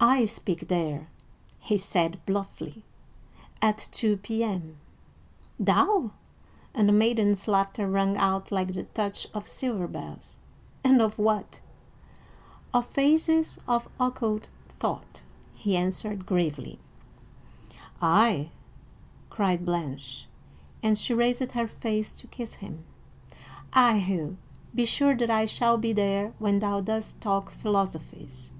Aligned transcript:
"I 0.00 0.24
speak 0.24 0.66
there," 0.66 1.06
he 1.60 1.78
said 1.78 2.18
bluffly, 2.26 2.82
"at 3.62 3.78
two 3.92 4.16
P.M." 4.16 4.78
"Thou!" 5.60 6.10
and 6.74 6.88
the 6.88 6.92
maiden's 6.92 7.46
laughter 7.46 7.88
rang 7.88 8.16
out 8.16 8.50
like 8.50 8.74
the 8.74 8.82
touch 8.82 9.28
of 9.32 9.46
silver 9.46 9.86
bells, 9.86 10.38
"and 10.82 11.00
of 11.00 11.16
what?" 11.20 11.60
"Of 12.74 12.86
phases 12.86 13.60
of 13.68 13.88
occult 14.00 14.48
thought," 14.80 15.22
he 15.54 15.76
answered 15.76 16.26
gravely. 16.26 16.80
"Ay," 18.02 18.50
cried 19.30 19.64
Blanche, 19.64 20.26
and 20.82 20.98
she 20.98 21.14
raised 21.14 21.52
her 21.52 21.68
face 21.68 22.16
to 22.18 22.26
kiss 22.26 22.54
him. 22.54 22.82
"Ay, 23.72 24.00
Hugh, 24.00 24.36
be 24.74 24.84
sure 24.84 25.16
that 25.16 25.30
I 25.30 25.46
shall 25.46 25.78
be 25.78 25.92
there 25.92 26.32
when 26.40 26.58
thou 26.58 26.80
dost 26.80 27.20
talk 27.20 27.52
philosophies." 27.52 28.50